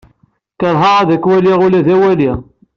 [0.59, 2.31] Keṛheɣ ad k-waliɣ ula d awali.